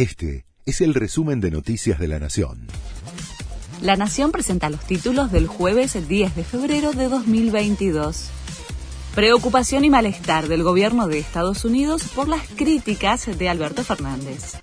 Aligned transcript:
Este 0.00 0.46
es 0.64 0.80
el 0.80 0.94
resumen 0.94 1.42
de 1.42 1.50
Noticias 1.50 1.98
de 1.98 2.08
la 2.08 2.18
Nación. 2.18 2.68
La 3.82 3.96
Nación 3.96 4.32
presenta 4.32 4.70
los 4.70 4.80
títulos 4.80 5.30
del 5.30 5.46
jueves 5.46 6.08
10 6.08 6.36
de 6.36 6.42
febrero 6.42 6.92
de 6.92 7.10
2022. 7.10 8.30
Preocupación 9.14 9.84
y 9.84 9.90
malestar 9.90 10.48
del 10.48 10.62
gobierno 10.62 11.06
de 11.06 11.18
Estados 11.18 11.66
Unidos 11.66 12.04
por 12.14 12.28
las 12.28 12.48
críticas 12.48 13.26
de 13.38 13.50
Alberto 13.50 13.84
Fernández. 13.84 14.54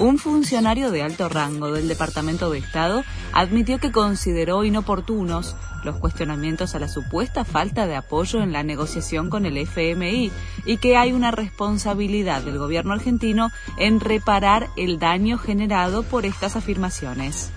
Un 0.00 0.16
funcionario 0.16 0.90
de 0.90 1.02
alto 1.02 1.28
rango 1.28 1.70
del 1.72 1.86
Departamento 1.86 2.48
de 2.48 2.56
Estado 2.56 3.04
admitió 3.34 3.78
que 3.78 3.92
consideró 3.92 4.64
inoportunos 4.64 5.56
los 5.84 5.96
cuestionamientos 5.96 6.74
a 6.74 6.78
la 6.78 6.88
supuesta 6.88 7.44
falta 7.44 7.86
de 7.86 7.96
apoyo 7.96 8.40
en 8.42 8.50
la 8.50 8.62
negociación 8.62 9.28
con 9.28 9.44
el 9.44 9.58
FMI 9.58 10.32
y 10.64 10.78
que 10.78 10.96
hay 10.96 11.12
una 11.12 11.32
responsabilidad 11.32 12.40
del 12.40 12.56
gobierno 12.56 12.94
argentino 12.94 13.50
en 13.76 14.00
reparar 14.00 14.68
el 14.78 14.98
daño 14.98 15.36
generado 15.36 16.02
por 16.02 16.24
estas 16.24 16.56
afirmaciones. 16.56 17.50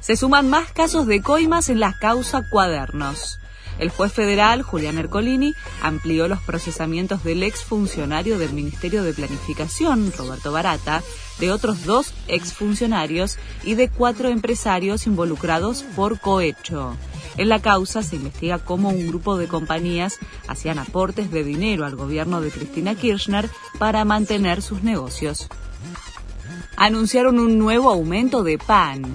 Se 0.00 0.16
suman 0.16 0.50
más 0.50 0.72
casos 0.72 1.06
de 1.06 1.22
coimas 1.22 1.70
en 1.70 1.80
la 1.80 1.94
causa 1.94 2.42
cuadernos. 2.50 3.40
El 3.80 3.88
juez 3.88 4.12
federal, 4.12 4.60
Julián 4.60 4.98
Ercolini, 4.98 5.54
amplió 5.80 6.28
los 6.28 6.42
procesamientos 6.42 7.24
del 7.24 7.42
exfuncionario 7.42 8.38
del 8.38 8.52
Ministerio 8.52 9.02
de 9.02 9.14
Planificación, 9.14 10.12
Roberto 10.12 10.52
Barata, 10.52 11.02
de 11.38 11.50
otros 11.50 11.86
dos 11.86 12.12
exfuncionarios 12.28 13.38
y 13.64 13.76
de 13.76 13.88
cuatro 13.88 14.28
empresarios 14.28 15.06
involucrados 15.06 15.82
por 15.96 16.20
cohecho. 16.20 16.94
En 17.38 17.48
la 17.48 17.62
causa 17.62 18.02
se 18.02 18.16
investiga 18.16 18.58
cómo 18.58 18.90
un 18.90 19.06
grupo 19.08 19.38
de 19.38 19.48
compañías 19.48 20.18
hacían 20.46 20.78
aportes 20.78 21.30
de 21.30 21.42
dinero 21.42 21.86
al 21.86 21.96
gobierno 21.96 22.42
de 22.42 22.50
Cristina 22.50 22.94
Kirchner 22.94 23.48
para 23.78 24.04
mantener 24.04 24.60
sus 24.60 24.82
negocios. 24.82 25.48
Anunciaron 26.76 27.38
un 27.38 27.58
nuevo 27.58 27.90
aumento 27.90 28.42
de 28.42 28.58
pan 28.58 29.06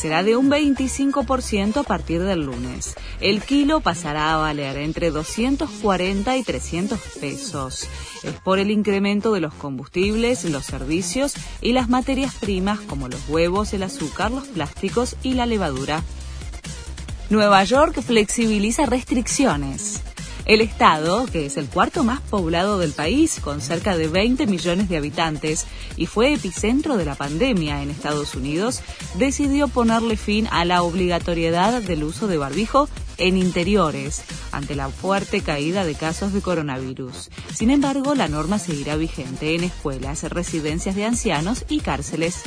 será 0.00 0.22
de 0.22 0.34
un 0.34 0.50
25% 0.50 1.76
a 1.76 1.82
partir 1.82 2.22
del 2.22 2.46
lunes. 2.46 2.94
El 3.20 3.42
kilo 3.42 3.80
pasará 3.80 4.32
a 4.32 4.38
valer 4.38 4.78
entre 4.78 5.10
240 5.10 6.38
y 6.38 6.42
300 6.42 6.98
pesos. 7.20 7.86
Es 8.22 8.32
por 8.42 8.58
el 8.58 8.70
incremento 8.70 9.34
de 9.34 9.40
los 9.40 9.52
combustibles, 9.52 10.44
los 10.46 10.64
servicios 10.64 11.34
y 11.60 11.74
las 11.74 11.90
materias 11.90 12.34
primas 12.34 12.80
como 12.80 13.08
los 13.08 13.28
huevos, 13.28 13.74
el 13.74 13.82
azúcar, 13.82 14.30
los 14.30 14.48
plásticos 14.48 15.16
y 15.22 15.34
la 15.34 15.44
levadura. 15.44 16.02
Nueva 17.28 17.62
York 17.64 18.00
flexibiliza 18.00 18.86
restricciones. 18.86 20.00
El 20.50 20.62
estado, 20.62 21.26
que 21.26 21.46
es 21.46 21.56
el 21.56 21.68
cuarto 21.68 22.02
más 22.02 22.20
poblado 22.22 22.76
del 22.80 22.90
país, 22.90 23.38
con 23.40 23.60
cerca 23.60 23.96
de 23.96 24.08
20 24.08 24.48
millones 24.48 24.88
de 24.88 24.96
habitantes, 24.96 25.64
y 25.96 26.06
fue 26.06 26.32
epicentro 26.32 26.96
de 26.96 27.04
la 27.04 27.14
pandemia 27.14 27.84
en 27.84 27.88
Estados 27.88 28.34
Unidos, 28.34 28.80
decidió 29.14 29.68
ponerle 29.68 30.16
fin 30.16 30.48
a 30.50 30.64
la 30.64 30.82
obligatoriedad 30.82 31.80
del 31.80 32.02
uso 32.02 32.26
de 32.26 32.36
barbijo 32.36 32.88
en 33.16 33.36
interiores 33.36 34.24
ante 34.50 34.74
la 34.74 34.88
fuerte 34.88 35.40
caída 35.40 35.84
de 35.84 35.94
casos 35.94 36.32
de 36.32 36.40
coronavirus. 36.40 37.30
Sin 37.54 37.70
embargo, 37.70 38.16
la 38.16 38.26
norma 38.26 38.58
seguirá 38.58 38.96
vigente 38.96 39.54
en 39.54 39.62
escuelas, 39.62 40.24
residencias 40.24 40.96
de 40.96 41.04
ancianos 41.04 41.64
y 41.68 41.78
cárceles. 41.78 42.42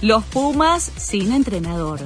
Los 0.00 0.24
Pumas 0.24 0.90
sin 0.96 1.30
entrenador. 1.30 2.00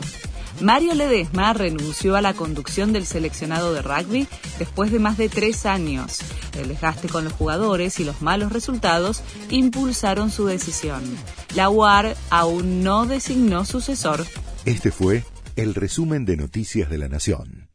Mario 0.60 0.94
Ledesma 0.94 1.52
renunció 1.52 2.16
a 2.16 2.22
la 2.22 2.32
conducción 2.32 2.92
del 2.92 3.04
seleccionado 3.04 3.74
de 3.74 3.82
rugby 3.82 4.26
después 4.58 4.90
de 4.90 4.98
más 4.98 5.18
de 5.18 5.28
tres 5.28 5.66
años. 5.66 6.20
El 6.58 6.68
desgaste 6.68 7.08
con 7.08 7.24
los 7.24 7.32
jugadores 7.32 8.00
y 8.00 8.04
los 8.04 8.22
malos 8.22 8.52
resultados 8.52 9.22
impulsaron 9.50 10.30
su 10.30 10.46
decisión. 10.46 11.02
La 11.54 11.68
UAR 11.68 12.16
aún 12.30 12.82
no 12.82 13.06
designó 13.06 13.64
sucesor. 13.64 14.24
Este 14.64 14.90
fue 14.90 15.24
el 15.56 15.74
resumen 15.74 16.24
de 16.24 16.36
Noticias 16.36 16.88
de 16.88 16.98
la 16.98 17.08
Nación. 17.08 17.68